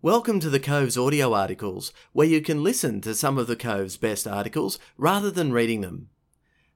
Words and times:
Welcome 0.00 0.38
to 0.40 0.48
the 0.48 0.60
Cove's 0.60 0.96
audio 0.96 1.34
articles, 1.34 1.92
where 2.12 2.28
you 2.28 2.40
can 2.40 2.62
listen 2.62 3.00
to 3.00 3.16
some 3.16 3.36
of 3.36 3.48
the 3.48 3.56
Cove's 3.56 3.96
best 3.96 4.28
articles 4.28 4.78
rather 4.96 5.28
than 5.28 5.52
reading 5.52 5.80
them. 5.80 6.08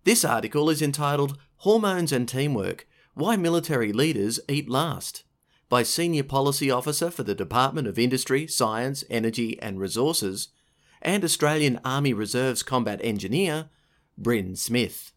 This 0.03 0.25
article 0.25 0.69
is 0.69 0.83
entitled 0.83 1.39
Hormones 1.59 2.11
and 2.11 2.29
Teamwork 2.29 2.85
Why 3.15 3.37
Military 3.37 3.93
Leaders 3.93 4.41
Eat 4.49 4.69
Last 4.69 5.23
by 5.69 5.85
Senior 5.85 6.25
Policy 6.25 6.69
Officer 6.69 7.13
for 7.13 7.23
the 7.23 7.33
Department 7.33 7.87
of 7.87 7.97
Industry, 7.97 8.49
Science, 8.49 9.05
Energy 9.09 9.57
and 9.63 9.79
Resources 9.79 10.49
and 11.01 11.23
Australian 11.23 11.79
Army 11.85 12.13
Reserves 12.13 12.65
Combat 12.65 12.99
Engineer, 13.05 13.71
Bryn 14.19 14.57
Smith. 14.57 15.13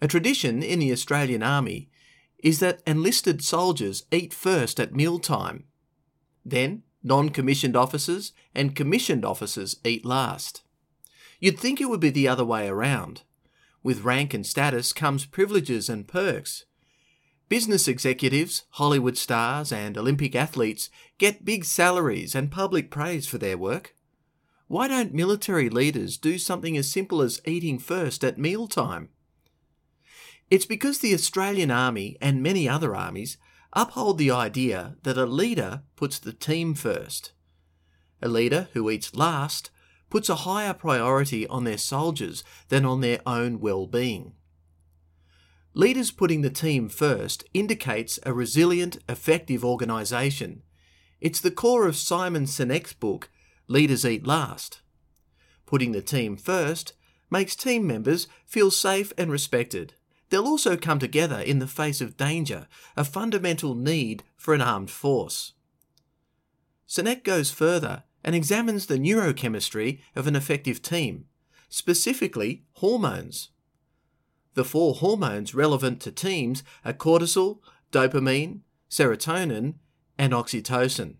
A 0.00 0.06
tradition 0.06 0.62
in 0.62 0.78
the 0.78 0.92
Australian 0.92 1.42
Army 1.42 1.90
is 2.38 2.60
that 2.60 2.82
enlisted 2.86 3.42
soldiers 3.42 4.04
eat 4.12 4.32
first 4.32 4.78
at 4.78 4.94
mealtime 4.94 5.64
then, 6.44 6.82
non 7.02 7.30
commissioned 7.30 7.76
officers 7.76 8.32
and 8.54 8.76
commissioned 8.76 9.24
officers 9.24 9.76
eat 9.84 10.04
last. 10.04 10.62
You'd 11.40 11.58
think 11.58 11.80
it 11.80 11.88
would 11.88 12.00
be 12.00 12.10
the 12.10 12.28
other 12.28 12.44
way 12.44 12.68
around. 12.68 13.22
With 13.82 14.04
rank 14.04 14.32
and 14.32 14.46
status 14.46 14.92
comes 14.92 15.26
privileges 15.26 15.88
and 15.88 16.08
perks. 16.08 16.64
Business 17.50 17.86
executives, 17.86 18.64
Hollywood 18.70 19.18
stars, 19.18 19.70
and 19.70 19.98
Olympic 19.98 20.34
athletes 20.34 20.88
get 21.18 21.44
big 21.44 21.64
salaries 21.64 22.34
and 22.34 22.50
public 22.50 22.90
praise 22.90 23.26
for 23.26 23.36
their 23.36 23.58
work. 23.58 23.94
Why 24.66 24.88
don't 24.88 25.12
military 25.12 25.68
leaders 25.68 26.16
do 26.16 26.38
something 26.38 26.76
as 26.76 26.90
simple 26.90 27.20
as 27.20 27.42
eating 27.44 27.78
first 27.78 28.24
at 28.24 28.38
mealtime? 28.38 29.10
It's 30.50 30.66
because 30.66 30.98
the 30.98 31.12
Australian 31.12 31.70
Army 31.70 32.16
and 32.20 32.42
many 32.42 32.66
other 32.68 32.96
armies 32.96 33.36
uphold 33.74 34.18
the 34.18 34.30
idea 34.30 34.96
that 35.02 35.18
a 35.18 35.26
leader 35.26 35.82
puts 35.96 36.18
the 36.18 36.32
team 36.32 36.74
first. 36.74 37.32
A 38.22 38.28
leader 38.28 38.68
who 38.72 38.88
eats 38.88 39.14
last 39.14 39.70
puts 40.08 40.28
a 40.28 40.36
higher 40.46 40.72
priority 40.72 41.46
on 41.48 41.64
their 41.64 41.78
soldiers 41.78 42.44
than 42.68 42.84
on 42.84 43.00
their 43.00 43.20
own 43.26 43.60
well 43.60 43.86
being. 43.86 44.32
Leaders 45.74 46.12
putting 46.12 46.42
the 46.42 46.50
team 46.50 46.88
first 46.88 47.44
indicates 47.52 48.20
a 48.24 48.32
resilient, 48.32 48.98
effective 49.08 49.64
organisation. 49.64 50.62
It's 51.20 51.40
the 51.40 51.50
core 51.50 51.88
of 51.88 51.96
Simon 51.96 52.44
Sinek's 52.44 52.92
book, 52.92 53.28
Leaders 53.66 54.04
Eat 54.04 54.24
Last. 54.24 54.82
Putting 55.66 55.90
the 55.90 56.02
team 56.02 56.36
first 56.36 56.92
makes 57.28 57.56
team 57.56 57.86
members 57.86 58.28
feel 58.46 58.70
safe 58.70 59.12
and 59.18 59.32
respected. 59.32 59.94
They'll 60.30 60.46
also 60.46 60.76
come 60.76 60.98
together 60.98 61.40
in 61.40 61.58
the 61.58 61.66
face 61.66 62.00
of 62.00 62.16
danger, 62.16 62.66
a 62.96 63.04
fundamental 63.04 63.74
need 63.74 64.24
for 64.36 64.54
an 64.54 64.60
armed 64.60 64.90
force. 64.90 65.52
Sinek 66.88 67.24
goes 67.24 67.50
further 67.50 68.04
and 68.22 68.34
examines 68.34 68.86
the 68.86 68.98
neurochemistry 68.98 70.00
of 70.16 70.26
an 70.26 70.36
effective 70.36 70.80
team, 70.82 71.26
specifically 71.68 72.64
hormones. 72.74 73.50
The 74.54 74.64
four 74.64 74.94
hormones 74.94 75.54
relevant 75.54 76.00
to 76.02 76.12
teams 76.12 76.62
are 76.84 76.92
cortisol, 76.92 77.58
dopamine, 77.92 78.60
serotonin, 78.88 79.74
and 80.16 80.32
oxytocin. 80.32 81.16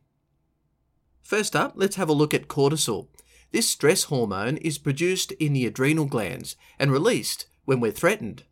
First 1.23 1.57
up, 1.57 1.73
let's 1.75 1.97
have 1.97 2.09
a 2.09 2.13
look 2.15 2.33
at 2.33 2.49
cortisol. 2.49 3.09
This 3.51 3.69
stress 3.69 4.05
hormone 4.05 4.57
is 4.59 4.79
produced 4.79 5.33
in 5.33 5.53
the 5.53 5.67
adrenal 5.67 6.07
glands 6.07 6.57
and 6.79 6.93
released 6.93 7.47
when 7.65 7.81
we're 7.81 7.93
threatened. 7.93 8.45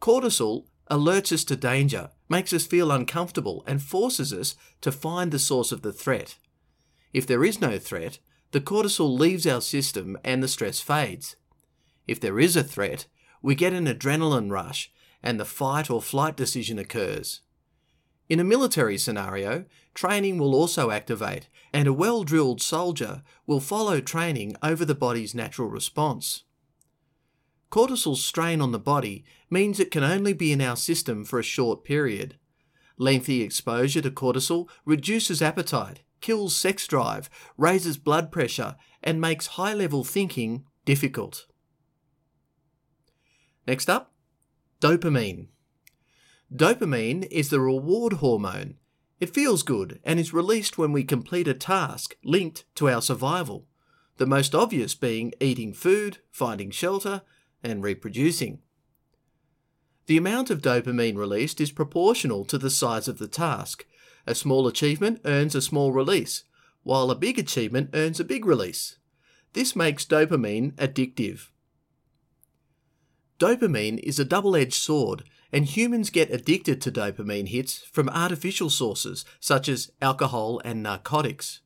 Cortisol 0.00 0.66
alerts 0.90 1.32
us 1.32 1.44
to 1.44 1.56
danger, 1.56 2.10
makes 2.28 2.52
us 2.52 2.66
feel 2.66 2.90
uncomfortable, 2.90 3.64
and 3.66 3.82
forces 3.82 4.32
us 4.32 4.54
to 4.80 4.92
find 4.92 5.32
the 5.32 5.38
source 5.38 5.72
of 5.72 5.82
the 5.82 5.92
threat. 5.92 6.36
If 7.12 7.26
there 7.26 7.44
is 7.44 7.60
no 7.60 7.78
threat, 7.78 8.18
the 8.52 8.60
cortisol 8.60 9.18
leaves 9.18 9.46
our 9.46 9.60
system 9.60 10.16
and 10.24 10.42
the 10.42 10.48
stress 10.48 10.80
fades. 10.80 11.36
If 12.06 12.20
there 12.20 12.38
is 12.38 12.56
a 12.56 12.62
threat, 12.62 13.06
we 13.42 13.54
get 13.54 13.72
an 13.72 13.86
adrenaline 13.86 14.50
rush 14.50 14.90
and 15.22 15.40
the 15.40 15.44
fight 15.44 15.90
or 15.90 16.00
flight 16.00 16.36
decision 16.36 16.78
occurs. 16.78 17.40
In 18.28 18.40
a 18.40 18.44
military 18.44 18.98
scenario, 18.98 19.64
training 19.94 20.38
will 20.38 20.54
also 20.54 20.90
activate, 20.90 21.48
and 21.72 21.86
a 21.86 21.92
well 21.92 22.24
drilled 22.24 22.60
soldier 22.60 23.22
will 23.46 23.60
follow 23.60 24.00
training 24.00 24.56
over 24.62 24.84
the 24.84 24.94
body's 24.94 25.34
natural 25.34 25.68
response. 25.68 26.42
Cortisol's 27.70 28.24
strain 28.24 28.60
on 28.60 28.72
the 28.72 28.78
body 28.78 29.24
means 29.50 29.78
it 29.78 29.90
can 29.90 30.04
only 30.04 30.32
be 30.32 30.52
in 30.52 30.60
our 30.60 30.76
system 30.76 31.24
for 31.24 31.38
a 31.38 31.44
short 31.44 31.84
period. 31.84 32.36
Lengthy 32.96 33.42
exposure 33.42 34.00
to 34.00 34.10
cortisol 34.10 34.68
reduces 34.84 35.42
appetite, 35.42 36.02
kills 36.20 36.56
sex 36.56 36.86
drive, 36.86 37.28
raises 37.56 37.98
blood 37.98 38.32
pressure, 38.32 38.76
and 39.02 39.20
makes 39.20 39.48
high 39.48 39.74
level 39.74 40.04
thinking 40.04 40.64
difficult. 40.84 41.46
Next 43.66 43.90
up, 43.90 44.12
dopamine. 44.80 45.48
Dopamine 46.54 47.26
is 47.30 47.50
the 47.50 47.60
reward 47.60 48.14
hormone. 48.14 48.76
It 49.18 49.34
feels 49.34 49.62
good 49.62 49.98
and 50.04 50.20
is 50.20 50.32
released 50.32 50.78
when 50.78 50.92
we 50.92 51.02
complete 51.02 51.48
a 51.48 51.54
task 51.54 52.16
linked 52.22 52.64
to 52.76 52.88
our 52.88 53.02
survival, 53.02 53.66
the 54.18 54.26
most 54.26 54.54
obvious 54.54 54.94
being 54.94 55.32
eating 55.40 55.72
food, 55.72 56.18
finding 56.30 56.70
shelter, 56.70 57.22
and 57.70 57.82
reproducing. 57.82 58.60
The 60.06 60.16
amount 60.16 60.50
of 60.50 60.62
dopamine 60.62 61.16
released 61.16 61.60
is 61.60 61.72
proportional 61.72 62.44
to 62.46 62.58
the 62.58 62.70
size 62.70 63.08
of 63.08 63.18
the 63.18 63.28
task. 63.28 63.84
A 64.26 64.34
small 64.34 64.66
achievement 64.66 65.20
earns 65.24 65.54
a 65.54 65.60
small 65.60 65.92
release, 65.92 66.44
while 66.82 67.10
a 67.10 67.16
big 67.16 67.38
achievement 67.38 67.90
earns 67.92 68.20
a 68.20 68.24
big 68.24 68.46
release. 68.46 68.98
This 69.52 69.74
makes 69.74 70.04
dopamine 70.04 70.74
addictive. 70.74 71.48
Dopamine 73.38 73.98
is 73.98 74.18
a 74.18 74.24
double 74.24 74.56
edged 74.56 74.74
sword, 74.74 75.24
and 75.52 75.64
humans 75.64 76.10
get 76.10 76.30
addicted 76.32 76.80
to 76.82 76.92
dopamine 76.92 77.48
hits 77.48 77.78
from 77.78 78.08
artificial 78.08 78.70
sources 78.70 79.24
such 79.40 79.68
as 79.68 79.90
alcohol 80.00 80.60
and 80.64 80.82
narcotics. 80.82 81.60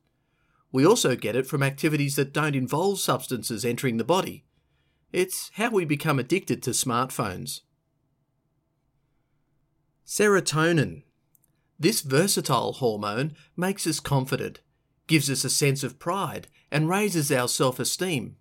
We 0.73 0.87
also 0.87 1.17
get 1.17 1.37
it 1.37 1.47
from 1.47 1.63
activities 1.63 2.17
that 2.17 2.33
don't 2.33 2.55
involve 2.55 3.01
substances 3.01 3.65
entering 3.65 3.97
the 3.97 4.05
body, 4.05 4.45
it's 5.13 5.51
how 5.55 5.71
we 5.71 5.85
become 5.85 6.19
addicted 6.19 6.63
to 6.63 6.71
smartphones. 6.71 7.61
Serotonin. 10.07 11.03
This 11.79 12.01
versatile 12.01 12.73
hormone 12.73 13.35
makes 13.57 13.87
us 13.87 14.01
confident, 14.01 14.61
gives 15.07 15.31
us 15.31 15.45
a 15.45 15.51
sense 15.51 15.83
of 15.83 15.99
pride, 15.99 16.49
and 16.71 16.89
raises 16.89 17.33
our 17.33 17.49
self 17.49 17.79
esteem. 17.79 18.37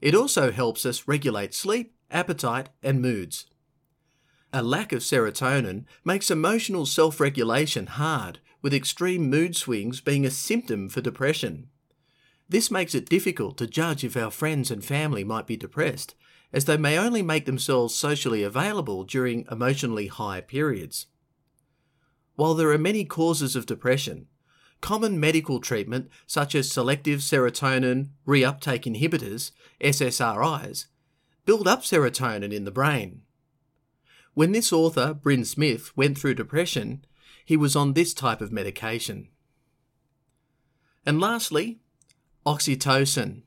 It 0.00 0.14
also 0.14 0.50
helps 0.50 0.86
us 0.86 1.06
regulate 1.06 1.54
sleep, 1.54 1.94
appetite, 2.10 2.70
and 2.82 3.02
moods. 3.02 3.46
A 4.52 4.62
lack 4.62 4.92
of 4.92 5.00
serotonin 5.00 5.84
makes 6.04 6.30
emotional 6.30 6.86
self 6.86 7.20
regulation 7.20 7.86
hard, 7.86 8.40
with 8.62 8.74
extreme 8.74 9.30
mood 9.30 9.56
swings 9.56 10.00
being 10.00 10.26
a 10.26 10.30
symptom 10.30 10.88
for 10.88 11.00
depression. 11.00 11.69
This 12.50 12.68
makes 12.68 12.96
it 12.96 13.08
difficult 13.08 13.56
to 13.58 13.68
judge 13.68 14.02
if 14.02 14.16
our 14.16 14.30
friends 14.32 14.72
and 14.72 14.84
family 14.84 15.22
might 15.22 15.46
be 15.46 15.56
depressed, 15.56 16.16
as 16.52 16.64
they 16.64 16.76
may 16.76 16.98
only 16.98 17.22
make 17.22 17.46
themselves 17.46 17.94
socially 17.94 18.42
available 18.42 19.04
during 19.04 19.46
emotionally 19.48 20.08
high 20.08 20.40
periods. 20.40 21.06
While 22.34 22.54
there 22.54 22.70
are 22.70 22.78
many 22.78 23.04
causes 23.04 23.54
of 23.54 23.66
depression, 23.66 24.26
common 24.80 25.20
medical 25.20 25.60
treatment 25.60 26.10
such 26.26 26.56
as 26.56 26.68
selective 26.68 27.20
serotonin 27.20 28.08
reuptake 28.26 28.82
inhibitors, 28.82 29.52
SSRIs, 29.80 30.86
build 31.44 31.68
up 31.68 31.82
serotonin 31.82 32.52
in 32.52 32.64
the 32.64 32.72
brain. 32.72 33.22
When 34.34 34.50
this 34.50 34.72
author, 34.72 35.14
Bryn 35.14 35.44
Smith, 35.44 35.96
went 35.96 36.18
through 36.18 36.34
depression, 36.34 37.04
he 37.44 37.56
was 37.56 37.76
on 37.76 37.92
this 37.92 38.12
type 38.12 38.40
of 38.40 38.50
medication. 38.50 39.28
And 41.06 41.20
lastly, 41.20 41.78
Oxytocin. 42.46 43.42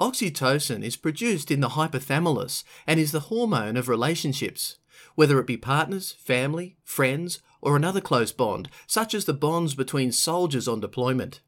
Oxytocin 0.00 0.82
is 0.82 0.96
produced 0.96 1.52
in 1.52 1.60
the 1.60 1.70
hypothalamus 1.70 2.64
and 2.84 2.98
is 2.98 3.12
the 3.12 3.20
hormone 3.30 3.76
of 3.76 3.88
relationships, 3.88 4.78
whether 5.14 5.38
it 5.38 5.46
be 5.46 5.56
partners, 5.56 6.16
family, 6.18 6.76
friends, 6.82 7.38
or 7.60 7.76
another 7.76 8.00
close 8.00 8.32
bond, 8.32 8.68
such 8.88 9.14
as 9.14 9.24
the 9.24 9.32
bonds 9.32 9.76
between 9.76 10.10
soldiers 10.10 10.66
on 10.66 10.80
deployment. 10.80 11.42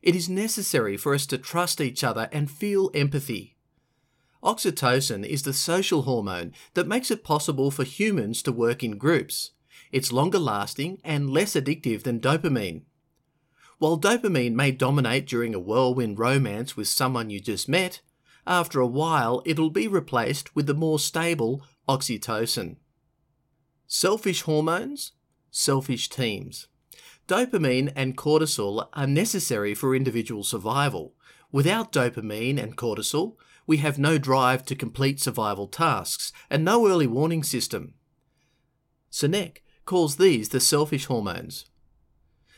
It 0.00 0.16
is 0.16 0.30
necessary 0.30 0.96
for 0.96 1.14
us 1.14 1.26
to 1.26 1.36
trust 1.36 1.82
each 1.82 2.02
other 2.02 2.30
and 2.32 2.50
feel 2.50 2.90
empathy. 2.94 3.56
Oxytocin 4.42 5.22
is 5.22 5.42
the 5.42 5.52
social 5.52 6.02
hormone 6.02 6.54
that 6.72 6.88
makes 6.88 7.10
it 7.10 7.22
possible 7.22 7.70
for 7.70 7.84
humans 7.84 8.42
to 8.42 8.52
work 8.52 8.82
in 8.82 8.96
groups. 8.96 9.50
It's 9.92 10.12
longer 10.12 10.38
lasting 10.38 11.02
and 11.04 11.28
less 11.28 11.52
addictive 11.52 12.04
than 12.04 12.20
dopamine. 12.20 12.84
While 13.78 13.98
dopamine 13.98 14.54
may 14.54 14.70
dominate 14.70 15.26
during 15.26 15.54
a 15.54 15.58
whirlwind 15.58 16.18
romance 16.18 16.76
with 16.76 16.88
someone 16.88 17.30
you 17.30 17.40
just 17.40 17.68
met, 17.68 18.00
after 18.46 18.80
a 18.80 18.86
while 18.86 19.42
it'll 19.44 19.70
be 19.70 19.88
replaced 19.88 20.54
with 20.54 20.66
the 20.66 20.74
more 20.74 20.98
stable 20.98 21.62
oxytocin. 21.88 22.76
Selfish 23.86 24.42
hormones, 24.42 25.12
selfish 25.50 26.08
teams. 26.08 26.68
Dopamine 27.26 27.92
and 27.96 28.16
cortisol 28.16 28.88
are 28.92 29.06
necessary 29.06 29.74
for 29.74 29.94
individual 29.94 30.44
survival. 30.44 31.14
Without 31.50 31.92
dopamine 31.92 32.62
and 32.62 32.76
cortisol, 32.76 33.36
we 33.66 33.78
have 33.78 33.98
no 33.98 34.18
drive 34.18 34.64
to 34.66 34.74
complete 34.74 35.20
survival 35.20 35.66
tasks 35.66 36.32
and 36.50 36.64
no 36.64 36.86
early 36.86 37.06
warning 37.06 37.42
system. 37.42 37.94
Sinek 39.10 39.58
calls 39.86 40.16
these 40.16 40.50
the 40.50 40.60
selfish 40.60 41.06
hormones. 41.06 41.66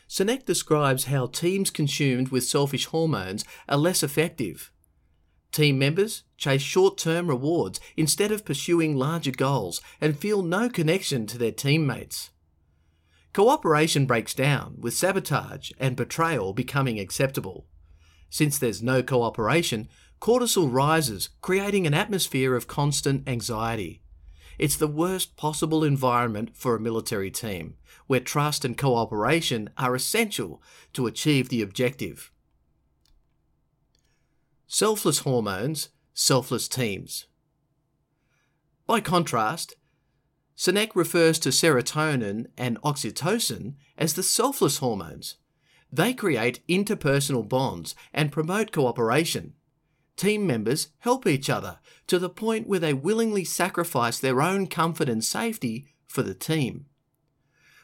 Sinek 0.09 0.45
describes 0.45 1.05
how 1.05 1.27
teams 1.27 1.69
consumed 1.69 2.29
with 2.29 2.45
selfish 2.45 2.85
hormones 2.85 3.43
are 3.67 3.77
less 3.77 4.03
effective. 4.03 4.71
Team 5.51 5.77
members 5.79 6.23
chase 6.37 6.61
short 6.61 6.97
term 6.97 7.27
rewards 7.27 7.79
instead 7.95 8.31
of 8.31 8.45
pursuing 8.45 8.95
larger 8.95 9.31
goals 9.31 9.81
and 9.99 10.17
feel 10.17 10.41
no 10.41 10.69
connection 10.69 11.25
to 11.27 11.37
their 11.37 11.51
teammates. 11.51 12.29
Cooperation 13.33 14.05
breaks 14.05 14.33
down, 14.33 14.77
with 14.79 14.93
sabotage 14.93 15.71
and 15.79 15.95
betrayal 15.95 16.53
becoming 16.53 16.99
acceptable. 16.99 17.67
Since 18.29 18.57
there's 18.57 18.81
no 18.81 19.03
cooperation, 19.03 19.89
cortisol 20.19 20.71
rises, 20.71 21.29
creating 21.41 21.85
an 21.85 21.93
atmosphere 21.93 22.55
of 22.55 22.67
constant 22.67 23.27
anxiety. 23.27 24.01
It's 24.57 24.75
the 24.75 24.87
worst 24.87 25.37
possible 25.37 25.83
environment 25.83 26.55
for 26.55 26.75
a 26.75 26.79
military 26.79 27.29
team, 27.29 27.75
where 28.07 28.19
trust 28.19 28.65
and 28.65 28.77
cooperation 28.77 29.69
are 29.77 29.95
essential 29.95 30.61
to 30.93 31.05
achieve 31.05 31.49
the 31.49 31.61
objective. 31.61 32.31
Selfless 34.67 35.19
hormones, 35.19 35.89
selfless 36.13 36.67
teams. 36.67 37.27
By 38.87 38.99
contrast, 38.99 39.75
Sinek 40.57 40.95
refers 40.95 41.37
to 41.39 41.49
serotonin 41.49 42.47
and 42.57 42.81
oxytocin 42.81 43.75
as 43.97 44.15
the 44.15 44.23
selfless 44.23 44.77
hormones. 44.77 45.35
They 45.91 46.13
create 46.13 46.65
interpersonal 46.67 47.47
bonds 47.47 47.93
and 48.11 48.31
promote 48.31 48.71
cooperation. 48.71 49.53
Team 50.17 50.47
members 50.47 50.89
help 50.99 51.27
each 51.27 51.49
other 51.49 51.77
to 52.07 52.17
the 52.17 52.29
point 52.29 52.67
where 52.67 52.79
they 52.79 52.93
willingly 52.93 53.43
sacrifice 53.43 54.17
their 54.19 54.41
own 54.41 54.65
comfort 54.65 55.07
and 55.07 55.23
safety 55.23 55.93
for 56.07 56.23
the 56.23 56.33
team. 56.33 56.87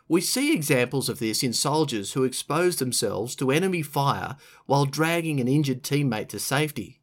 We 0.07 0.19
see 0.19 0.53
examples 0.53 1.09
of 1.09 1.19
this 1.19 1.43
in 1.43 1.53
soldiers 1.53 2.13
who 2.13 2.23
expose 2.23 2.77
themselves 2.77 3.35
to 3.35 3.51
enemy 3.51 3.83
fire 3.83 4.35
while 4.65 4.85
dragging 4.85 5.39
an 5.39 5.47
injured 5.47 5.83
teammate 5.83 6.29
to 6.29 6.39
safety. 6.39 7.01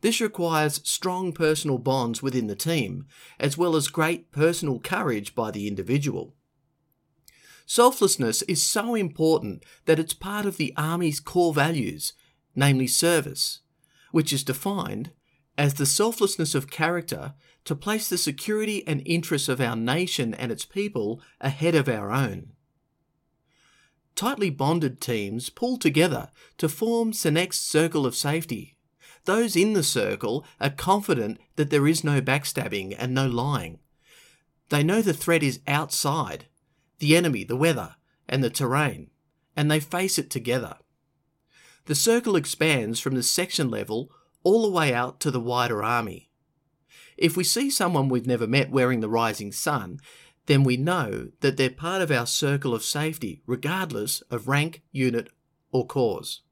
This 0.00 0.20
requires 0.20 0.80
strong 0.88 1.32
personal 1.32 1.78
bonds 1.78 2.22
within 2.22 2.46
the 2.46 2.56
team, 2.56 3.06
as 3.38 3.56
well 3.56 3.76
as 3.76 3.88
great 3.88 4.32
personal 4.32 4.80
courage 4.80 5.34
by 5.34 5.50
the 5.50 5.68
individual. 5.68 6.34
Selflessness 7.66 8.42
is 8.42 8.66
so 8.66 8.94
important 8.94 9.64
that 9.84 9.98
it's 9.98 10.14
part 10.14 10.44
of 10.44 10.56
the 10.56 10.74
Army's 10.76 11.20
core 11.20 11.54
values, 11.54 12.14
namely 12.56 12.86
service, 12.86 13.60
which 14.10 14.32
is 14.32 14.44
defined 14.44 15.10
as 15.58 15.74
the 15.74 15.86
selflessness 15.86 16.54
of 16.54 16.70
character 16.70 17.34
to 17.64 17.74
place 17.74 18.08
the 18.08 18.18
security 18.18 18.86
and 18.86 19.02
interests 19.04 19.48
of 19.48 19.60
our 19.60 19.76
nation 19.76 20.32
and 20.34 20.50
its 20.50 20.64
people 20.64 21.20
ahead 21.40 21.74
of 21.74 21.88
our 21.88 22.10
own. 22.10 22.52
Tightly 24.14 24.50
bonded 24.50 25.00
teams 25.00 25.50
pull 25.50 25.76
together 25.76 26.30
to 26.58 26.68
form 26.68 27.12
Sinek's 27.12 27.60
circle 27.60 28.06
of 28.06 28.14
safety, 28.14 28.76
those 29.24 29.56
in 29.56 29.74
the 29.74 29.82
circle 29.82 30.44
are 30.60 30.70
confident 30.70 31.38
that 31.56 31.70
there 31.70 31.86
is 31.86 32.04
no 32.04 32.20
backstabbing 32.20 32.94
and 32.98 33.14
no 33.14 33.26
lying. 33.26 33.78
They 34.70 34.82
know 34.82 35.02
the 35.02 35.12
threat 35.12 35.42
is 35.42 35.60
outside 35.66 36.46
the 36.98 37.16
enemy, 37.16 37.44
the 37.44 37.56
weather, 37.56 37.96
and 38.28 38.42
the 38.42 38.50
terrain, 38.50 39.10
and 39.56 39.70
they 39.70 39.80
face 39.80 40.18
it 40.18 40.30
together. 40.30 40.76
The 41.90 41.96
circle 41.96 42.36
expands 42.36 43.00
from 43.00 43.16
the 43.16 43.22
section 43.24 43.68
level 43.68 44.12
all 44.44 44.62
the 44.62 44.70
way 44.70 44.94
out 44.94 45.18
to 45.22 45.30
the 45.32 45.40
wider 45.40 45.82
army. 45.82 46.30
If 47.16 47.36
we 47.36 47.42
see 47.42 47.68
someone 47.68 48.08
we've 48.08 48.28
never 48.28 48.46
met 48.46 48.70
wearing 48.70 49.00
the 49.00 49.08
rising 49.08 49.50
sun, 49.50 49.98
then 50.46 50.62
we 50.62 50.76
know 50.76 51.30
that 51.40 51.56
they're 51.56 51.68
part 51.68 52.00
of 52.00 52.12
our 52.12 52.26
circle 52.26 52.76
of 52.76 52.84
safety, 52.84 53.42
regardless 53.44 54.20
of 54.30 54.46
rank, 54.46 54.82
unit, 54.92 55.30
or 55.72 55.84
cause. 55.84 56.42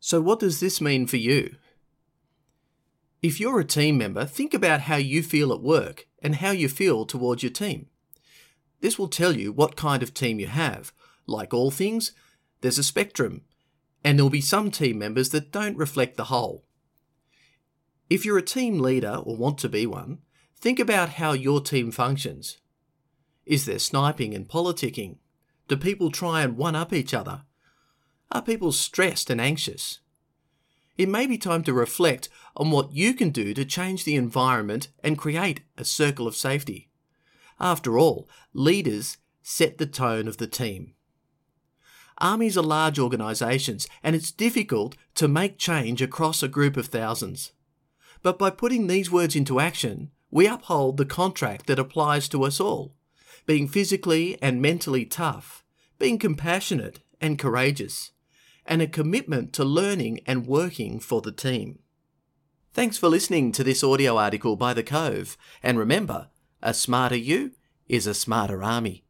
So, 0.00 0.20
what 0.20 0.40
does 0.40 0.60
this 0.60 0.82
mean 0.82 1.06
for 1.06 1.16
you? 1.16 1.56
If 3.22 3.40
you're 3.40 3.60
a 3.60 3.64
team 3.64 3.96
member, 3.96 4.26
think 4.26 4.52
about 4.52 4.82
how 4.82 4.96
you 4.96 5.22
feel 5.22 5.50
at 5.50 5.62
work 5.62 6.08
and 6.20 6.34
how 6.34 6.50
you 6.50 6.68
feel 6.68 7.06
towards 7.06 7.42
your 7.42 7.52
team. 7.52 7.86
This 8.82 8.98
will 8.98 9.08
tell 9.08 9.34
you 9.34 9.50
what 9.50 9.76
kind 9.76 10.02
of 10.02 10.12
team 10.12 10.38
you 10.38 10.48
have. 10.48 10.92
Like 11.26 11.54
all 11.54 11.70
things, 11.70 12.12
there's 12.64 12.78
a 12.78 12.82
spectrum, 12.82 13.42
and 14.02 14.18
there'll 14.18 14.30
be 14.30 14.40
some 14.40 14.70
team 14.70 14.98
members 14.98 15.28
that 15.28 15.52
don't 15.52 15.76
reflect 15.76 16.16
the 16.16 16.24
whole. 16.24 16.64
If 18.08 18.24
you're 18.24 18.38
a 18.38 18.42
team 18.42 18.78
leader 18.78 19.16
or 19.22 19.36
want 19.36 19.58
to 19.58 19.68
be 19.68 19.86
one, 19.86 20.20
think 20.58 20.80
about 20.80 21.10
how 21.10 21.32
your 21.32 21.60
team 21.60 21.90
functions. 21.90 22.56
Is 23.44 23.66
there 23.66 23.78
sniping 23.78 24.34
and 24.34 24.48
politicking? 24.48 25.18
Do 25.68 25.76
people 25.76 26.10
try 26.10 26.40
and 26.40 26.56
one 26.56 26.74
up 26.74 26.94
each 26.94 27.12
other? 27.12 27.42
Are 28.32 28.40
people 28.40 28.72
stressed 28.72 29.28
and 29.28 29.42
anxious? 29.42 29.98
It 30.96 31.10
may 31.10 31.26
be 31.26 31.36
time 31.36 31.64
to 31.64 31.74
reflect 31.74 32.30
on 32.56 32.70
what 32.70 32.94
you 32.94 33.12
can 33.12 33.28
do 33.28 33.52
to 33.52 33.66
change 33.66 34.04
the 34.04 34.16
environment 34.16 34.88
and 35.02 35.18
create 35.18 35.60
a 35.76 35.84
circle 35.84 36.26
of 36.26 36.34
safety. 36.34 36.88
After 37.60 37.98
all, 37.98 38.26
leaders 38.54 39.18
set 39.42 39.76
the 39.76 39.84
tone 39.84 40.26
of 40.26 40.38
the 40.38 40.46
team. 40.46 40.93
Armies 42.18 42.56
are 42.56 42.62
large 42.62 42.98
organisations 42.98 43.88
and 44.02 44.14
it's 44.14 44.30
difficult 44.30 44.96
to 45.16 45.28
make 45.28 45.58
change 45.58 46.00
across 46.00 46.42
a 46.42 46.48
group 46.48 46.76
of 46.76 46.86
thousands. 46.86 47.52
But 48.22 48.38
by 48.38 48.50
putting 48.50 48.86
these 48.86 49.10
words 49.10 49.36
into 49.36 49.60
action, 49.60 50.10
we 50.30 50.46
uphold 50.46 50.96
the 50.96 51.04
contract 51.04 51.66
that 51.66 51.78
applies 51.78 52.28
to 52.30 52.44
us 52.44 52.60
all 52.60 52.94
being 53.46 53.68
physically 53.68 54.40
and 54.40 54.62
mentally 54.62 55.04
tough, 55.04 55.62
being 55.98 56.18
compassionate 56.18 57.00
and 57.20 57.38
courageous, 57.38 58.12
and 58.66 58.80
a 58.80 58.86
commitment 58.86 59.52
to 59.52 59.64
learning 59.64 60.20
and 60.26 60.46
working 60.46 60.98
for 60.98 61.20
the 61.20 61.32
team. 61.32 61.78
Thanks 62.72 62.96
for 62.98 63.08
listening 63.08 63.52
to 63.52 63.62
this 63.62 63.84
audio 63.84 64.16
article 64.16 64.56
by 64.56 64.74
The 64.74 64.82
Cove, 64.82 65.36
and 65.62 65.78
remember, 65.78 66.28
a 66.62 66.74
smarter 66.74 67.16
you 67.16 67.52
is 67.86 68.06
a 68.06 68.14
smarter 68.14 68.62
army. 68.62 69.03